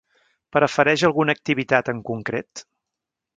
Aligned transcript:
Prefereix 0.55 1.03
alguna 1.09 1.35
activitat 1.39 1.93
en 1.93 2.01
concret? 2.09 2.65